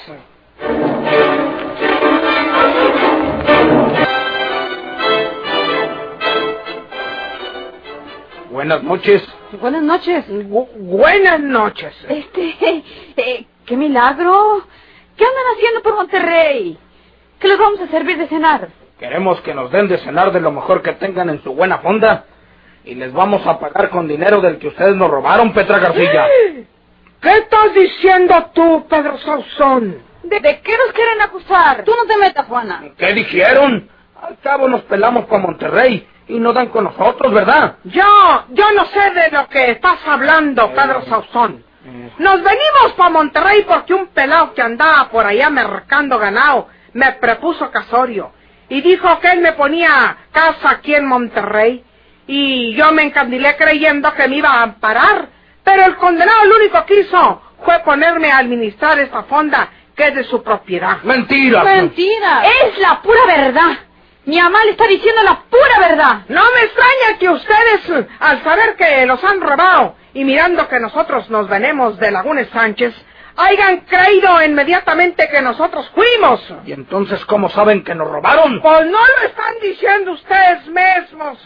Buenas 8.55 8.85
noches. 8.85 9.21
Buenas 9.61 9.83
noches. 9.83 10.25
Bu- 10.29 10.69
buenas 10.77 11.41
noches. 11.41 11.93
Este, 12.09 12.55
eh, 13.17 13.47
qué 13.67 13.77
milagro. 13.77 14.63
¿Qué 15.17 15.25
andan 15.25 15.43
haciendo 15.57 15.83
por 15.83 15.97
Monterrey? 15.97 16.79
¿Qué 17.41 17.49
les 17.49 17.59
vamos 17.59 17.81
a 17.81 17.89
servir 17.89 18.17
de 18.17 18.29
cenar? 18.29 18.69
Queremos 19.01 19.41
que 19.41 19.55
nos 19.55 19.73
den 19.73 19.89
de 19.89 19.99
cenar 19.99 20.31
de 20.31 20.41
lo 20.41 20.53
mejor 20.53 20.83
que 20.83 20.93
tengan 20.93 21.31
en 21.31 21.43
su 21.43 21.53
buena 21.53 21.79
fonda. 21.79 22.27
Y 22.85 22.95
les 22.95 23.13
vamos 23.13 23.45
a 23.45 23.59
pagar 23.59 23.91
con 23.91 24.07
dinero 24.07 24.41
del 24.41 24.59
que 24.59 24.69
ustedes 24.69 24.95
nos 24.95 25.11
robaron, 25.11 25.53
Petra 25.53 25.81
García. 25.81 26.25
¿Qué 27.21 27.31
estás 27.39 27.75
diciendo 27.75 28.51
tú, 28.55 28.87
Pedro 28.89 29.19
Sauzón? 29.19 29.99
¿De, 30.23 30.39
de 30.39 30.61
qué 30.61 30.73
nos 30.79 30.93
quieren 30.93 31.21
acusar? 31.23 31.83
Tú 31.83 31.91
no 32.01 32.07
te 32.07 32.17
metas, 32.19 32.47
Juana. 32.47 32.85
¿Qué 32.97 33.15
dijeron? 33.15 33.91
Al 34.23 34.39
cabo 34.39 34.69
nos 34.69 34.83
pelamos 34.83 35.25
para 35.25 35.43
Monterrey 35.43 36.07
y 36.29 36.39
no 36.39 36.53
dan 36.53 36.69
con 36.69 36.85
nosotros, 36.85 37.33
¿verdad? 37.33 37.77
Yo, 37.85 38.45
yo 38.51 38.73
no 38.73 38.87
sé 38.87 39.11
de 39.11 39.31
lo 39.31 39.49
que 39.49 39.73
estás 39.73 39.99
hablando, 40.07 40.73
Pedro 40.73 41.03
Sauzón. 41.07 41.65
Nos 42.19 42.43
venimos 42.43 42.93
para 42.97 43.11
Monterrey 43.11 43.65
porque 43.69 43.93
un 43.93 44.07
pelado 44.09 44.55
que 44.55 44.63
andaba 44.63 45.09
por 45.11 45.27
allá 45.27 45.51
mercando 45.51 46.19
ganado 46.19 46.69
me 46.95 47.13
prepuso 47.13 47.71
casorio 47.71 48.33
y 48.71 48.81
dijo 48.81 49.21
que 49.21 49.31
él 49.33 49.41
me 49.41 49.53
ponía 49.53 50.17
casa 50.33 50.71
aquí 50.71 50.95
en 50.95 51.07
Monterrey 51.07 51.85
y 52.27 52.75
yo 52.75 52.91
me 52.93 53.03
encandilé 53.03 53.57
creyendo 53.57 54.13
que 54.15 54.29
me 54.29 54.37
iba 54.37 54.49
a 54.49 54.63
amparar, 54.63 55.29
pero 55.63 55.85
el 55.85 55.97
condenado 55.97 56.45
lo 56.47 56.57
único 56.57 56.87
que 56.87 57.01
hizo 57.01 57.43
fue 57.65 57.81
ponerme 57.81 58.31
a 58.33 58.39
administrar 58.39 58.99
esta 58.99 59.25
fonda 59.25 59.69
que 59.95 60.09
es 60.09 60.15
de 60.15 60.25
su 60.25 60.43
propiedad. 60.43 61.03
Mentira. 61.03 61.63
Mentira. 61.63 62.43
Es 62.47 62.79
la 62.79 63.01
pura 63.03 63.27
verdad. 63.27 63.79
Mi 64.27 64.41
mamá 64.41 64.65
le 64.65 64.71
está 64.71 64.87
diciendo 64.87 65.23
la 65.23 65.43
pura 65.51 65.89
verdad. 65.89 66.23
No 66.29 66.43
me 66.55 66.63
extraña 66.63 67.19
que 67.19 67.29
ustedes, 67.29 68.07
al 68.21 68.43
saber 68.43 68.75
que 68.77 69.05
los 69.05 69.23
han 69.23 69.41
robado 69.41 69.97
y 70.15 70.25
mirando 70.25 70.67
que 70.69 70.81
nosotros 70.81 71.29
nos 71.29 71.49
venemos 71.49 71.99
de 71.99 72.11
Lagunes 72.11 72.49
Sánchez, 72.51 72.95
hayan 73.37 73.81
creído 73.81 74.43
inmediatamente 74.43 75.29
que 75.29 75.43
nosotros 75.43 75.91
fuimos. 75.95 76.41
¿Y 76.65 76.73
entonces 76.73 77.25
cómo 77.27 77.51
saben 77.51 77.85
que 77.85 77.95
nos 77.95 78.09
robaron? 78.09 78.63
Pues 78.63 78.87
no 78.87 78.99
lo 78.99 79.29
están 79.29 79.55
diciendo 79.61 80.13
ustedes 80.13 80.67
mismos. 80.69 81.39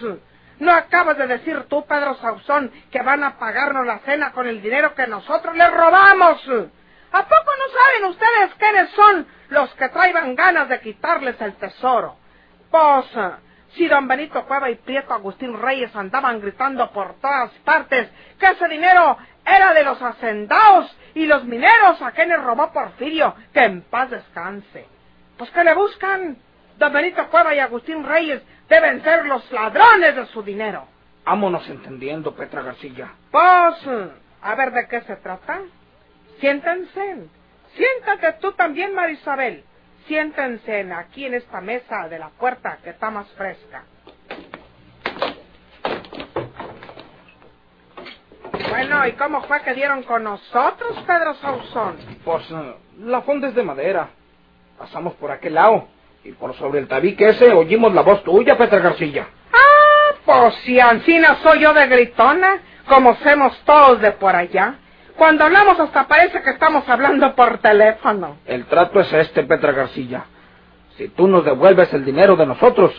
¿No 0.60 0.72
acabas 0.72 1.18
de 1.18 1.26
decir 1.26 1.64
tú, 1.68 1.84
Pedro 1.86 2.16
Sauzón, 2.16 2.72
que 2.90 3.02
van 3.02 3.24
a 3.24 3.38
pagarnos 3.38 3.86
la 3.86 4.00
cena 4.00 4.32
con 4.32 4.46
el 4.46 4.60
dinero 4.60 4.94
que 4.94 5.06
nosotros 5.06 5.56
les 5.56 5.70
robamos? 5.70 6.40
¿A 7.10 7.22
poco 7.22 7.50
no 7.58 8.04
saben 8.04 8.10
ustedes 8.10 8.54
quiénes 8.58 8.90
son 8.90 9.26
los 9.48 9.74
que 9.74 9.88
traigan 9.88 10.36
ganas 10.36 10.68
de 10.68 10.80
quitarles 10.80 11.40
el 11.40 11.54
tesoro? 11.54 12.16
Pues, 12.70 13.06
si 13.74 13.86
don 13.88 14.08
Benito 14.08 14.44
Cueva 14.46 14.70
y 14.70 14.76
Prieto 14.76 15.14
Agustín 15.14 15.58
Reyes 15.60 15.94
andaban 15.94 16.40
gritando 16.40 16.90
por 16.90 17.14
todas 17.20 17.50
partes 17.64 18.08
que 18.38 18.46
ese 18.46 18.68
dinero 18.68 19.16
era 19.44 19.72
de 19.72 19.84
los 19.84 20.00
hacendados 20.00 20.96
y 21.14 21.26
los 21.26 21.44
mineros 21.44 22.00
a 22.02 22.12
quienes 22.12 22.42
robó 22.42 22.72
Porfirio, 22.72 23.34
que 23.52 23.64
en 23.64 23.82
paz 23.82 24.10
descanse. 24.10 24.86
Pues 25.36 25.50
que 25.50 25.64
le 25.64 25.74
buscan. 25.74 26.36
Don 26.78 26.92
Benito 26.92 27.28
Cueva 27.28 27.54
y 27.54 27.58
Agustín 27.58 28.04
Reyes 28.04 28.42
deben 28.68 29.02
ser 29.02 29.26
los 29.26 29.50
ladrones 29.50 30.14
de 30.14 30.26
su 30.26 30.42
dinero. 30.42 30.86
Vámonos 31.24 31.68
entendiendo, 31.68 32.34
Petra 32.34 32.62
García. 32.62 33.12
Pues, 33.30 33.76
a 34.42 34.54
ver 34.54 34.72
de 34.72 34.88
qué 34.88 35.00
se 35.02 35.16
trata. 35.16 35.60
Siéntense. 36.40 37.26
Siéntate 37.74 38.34
tú 38.40 38.52
también, 38.52 38.94
Marisabel. 38.94 39.64
Siéntense 40.08 40.90
aquí 40.90 41.26
en 41.26 41.34
esta 41.34 41.60
mesa 41.60 42.08
de 42.08 42.18
la 42.18 42.30
puerta 42.30 42.78
que 42.82 42.90
está 42.90 43.10
más 43.10 43.28
fresca. 43.32 43.84
Bueno, 48.70 49.06
¿y 49.06 49.12
cómo 49.12 49.42
fue 49.42 49.60
que 49.62 49.74
dieron 49.74 50.02
con 50.04 50.24
nosotros, 50.24 50.98
Pedro 51.06 51.34
Sauzón? 51.34 51.96
Pues 52.24 52.50
eh, 52.50 52.74
la 53.00 53.20
fonda 53.20 53.48
es 53.48 53.54
de 53.54 53.62
madera. 53.62 54.08
Pasamos 54.78 55.12
por 55.14 55.30
aquel 55.30 55.54
lado. 55.54 55.88
Y 56.24 56.32
por 56.32 56.54
sobre 56.54 56.80
el 56.80 56.88
tabique 56.88 57.28
ese 57.28 57.52
oímos 57.52 57.92
la 57.92 58.02
voz 58.02 58.24
tuya, 58.24 58.56
Petra 58.56 58.78
García. 58.78 59.28
Ah, 59.52 60.14
pues 60.24 60.54
si 60.64 60.80
Ancina 60.80 61.36
soy 61.42 61.60
yo 61.60 61.74
de 61.74 61.86
gritona, 61.86 62.60
como 62.88 63.14
somos 63.16 63.58
todos 63.64 64.00
de 64.00 64.12
por 64.12 64.34
allá. 64.34 64.76
Cuando 65.18 65.44
hablamos 65.44 65.80
hasta 65.80 66.06
parece 66.06 66.40
que 66.42 66.50
estamos 66.50 66.88
hablando 66.88 67.34
por 67.34 67.58
teléfono. 67.58 68.36
El 68.46 68.66
trato 68.66 69.00
es 69.00 69.12
este, 69.12 69.42
Petra 69.42 69.72
García. 69.72 70.24
Si 70.96 71.08
tú 71.08 71.26
nos 71.26 71.44
devuelves 71.44 71.92
el 71.92 72.04
dinero 72.04 72.36
de 72.36 72.46
nosotros, 72.46 72.94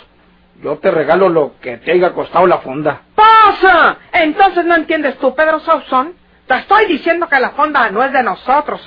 yo 0.61 0.77
te 0.79 0.91
regalo 0.91 1.29
lo 1.29 1.53
que 1.61 1.77
te 1.77 1.93
haya 1.93 2.11
costado 2.11 2.45
la 2.45 2.57
fonda. 2.57 3.03
¡Pasa! 3.15 3.99
Entonces 4.11 4.65
no 4.65 4.75
entiendes 4.75 5.17
tú, 5.17 5.33
Pedro 5.33 5.61
Sauzón. 5.61 6.13
Te 6.45 6.57
estoy 6.57 6.87
diciendo 6.87 7.29
que 7.29 7.39
la 7.39 7.51
fonda 7.51 7.89
no 7.89 8.03
es 8.03 8.11
de 8.11 8.21
nosotros. 8.21 8.81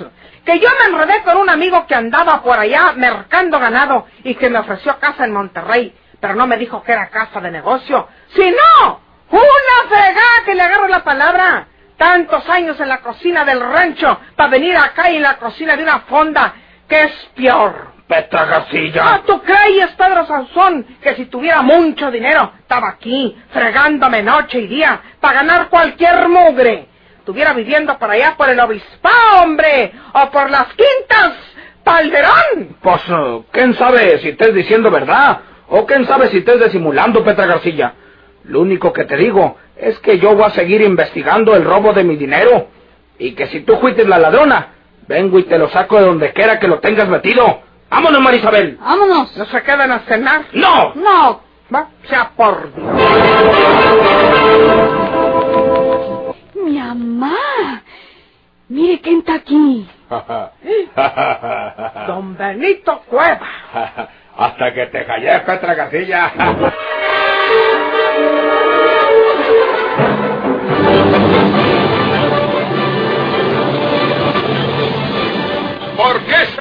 Que 0.45 0.59
yo 0.59 0.69
me 0.79 0.91
enredé 0.91 1.23
con 1.23 1.37
un 1.37 1.49
amigo 1.49 1.87
que 1.87 1.95
andaba 1.95 2.43
por 2.43 2.59
allá 2.59 2.93
mercando 2.95 3.59
ganado 3.59 4.05
y 4.23 4.35
que 4.35 4.51
me 4.51 4.59
ofreció 4.59 4.99
casa 4.99 5.25
en 5.25 5.33
Monterrey, 5.33 5.95
pero 6.19 6.35
no 6.35 6.45
me 6.45 6.57
dijo 6.57 6.83
que 6.83 6.91
era 6.91 7.09
casa 7.09 7.41
de 7.41 7.49
negocio. 7.49 8.07
¡Si 8.27 8.51
no! 8.51 8.99
¡Una 9.31 9.89
fregada 9.89 10.45
que 10.45 10.53
le 10.53 10.61
agarro 10.61 10.87
la 10.87 11.03
palabra! 11.03 11.67
Tantos 11.97 12.47
años 12.49 12.79
en 12.79 12.89
la 12.89 12.99
cocina 12.99 13.45
del 13.45 13.59
rancho 13.59 14.19
para 14.35 14.49
venir 14.49 14.75
acá 14.75 15.09
y 15.09 15.17
en 15.17 15.23
la 15.23 15.37
cocina 15.37 15.75
de 15.75 15.83
una 15.83 15.99
fonda, 16.01 16.53
que 16.87 17.03
es 17.03 17.11
peor. 17.35 17.93
Petra 18.07 18.45
García. 18.45 19.01
Ah, 19.03 19.21
¿tú 19.25 19.41
crees, 19.41 19.91
Pedro 19.91 20.25
Sansón, 20.25 20.85
que 21.01 21.15
si 21.15 21.25
tuviera 21.25 21.61
mucho 21.61 22.11
dinero, 22.11 22.51
estaba 22.59 22.89
aquí, 22.89 23.35
fregándome 23.51 24.21
noche 24.21 24.59
y 24.59 24.67
día, 24.67 25.01
para 25.19 25.35
ganar 25.35 25.69
cualquier 25.69 26.27
mugre? 26.27 26.89
Estuviera 27.17 27.53
viviendo 27.53 27.97
por 27.97 28.11
allá 28.11 28.35
por 28.37 28.49
el 28.49 28.59
obispado, 28.59 29.43
hombre, 29.43 29.93
o 30.13 30.29
por 30.29 30.49
las 30.49 30.67
quintas, 30.73 31.33
Palderón. 31.83 32.77
Pues, 32.81 33.09
uh, 33.09 33.45
¿quién 33.51 33.73
sabe 33.75 34.19
si 34.19 34.29
estés 34.29 34.53
diciendo 34.53 34.91
verdad? 34.91 35.39
¿O 35.69 35.85
quién 35.85 36.05
sabe 36.05 36.27
si 36.27 36.39
estés 36.39 36.61
disimulando, 36.65 37.23
Petra 37.23 37.45
García? 37.45 37.93
Lo 38.43 38.59
único 38.59 38.91
que 38.91 39.05
te 39.05 39.15
digo 39.15 39.57
es 39.83 39.99
que 39.99 40.17
yo 40.17 40.33
voy 40.35 40.45
a 40.45 40.49
seguir 40.51 40.81
investigando 40.81 41.55
el 41.55 41.65
robo 41.65 41.93
de 41.93 42.03
mi 42.03 42.15
dinero. 42.15 42.67
Y 43.19 43.33
que 43.33 43.47
si 43.47 43.61
tú 43.61 43.77
fuiste 43.77 44.05
la 44.05 44.17
ladrona, 44.17 44.69
vengo 45.07 45.37
y 45.39 45.43
te 45.43 45.57
lo 45.57 45.69
saco 45.69 45.99
de 45.99 46.05
donde 46.05 46.31
quiera 46.33 46.59
que 46.59 46.67
lo 46.67 46.79
tengas 46.79 47.07
metido. 47.09 47.61
¡Vámonos, 47.89 48.21
Marisabel! 48.21 48.77
Vámonos. 48.79 49.37
¿No 49.37 49.45
se 49.45 49.61
quedan 49.61 49.91
a 49.91 49.99
cenar? 49.99 50.45
¡No! 50.53 50.93
No. 50.95 51.41
Va, 51.73 51.89
sea 52.09 52.31
por 52.35 52.73
Dios. 52.73 52.87
Mi 56.55 56.79
mamá. 56.79 57.83
Mire 58.69 59.01
quién 59.01 59.19
está 59.19 59.35
aquí. 59.35 59.87
Don 62.07 62.37
Benito 62.37 63.01
Cueva. 63.09 64.09
Hasta 64.37 64.73
que 64.73 64.87
te 64.87 65.05
callé, 65.05 65.39
Petra 65.41 65.75